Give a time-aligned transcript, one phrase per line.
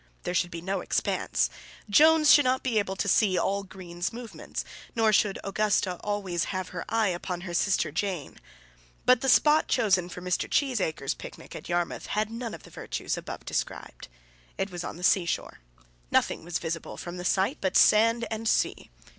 [0.23, 1.47] There should be no expanse.
[1.87, 6.69] Jones should not be able to see all Greene's movements, nor should Augusta always have
[6.69, 8.37] her eye upon her sister Jane.
[9.05, 10.49] But the spot chosen for Mr.
[10.49, 14.07] Cheesacre's picnic at Yarmouth had none of the virtues above described.
[14.57, 15.59] It was on the seashore.
[16.09, 18.89] Nothing was visible from the site but sand and sea.